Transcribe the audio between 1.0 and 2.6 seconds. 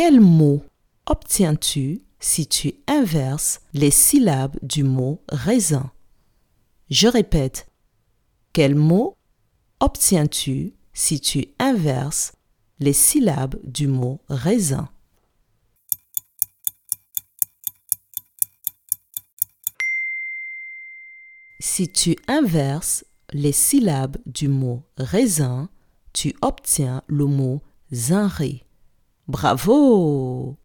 obtiens-tu si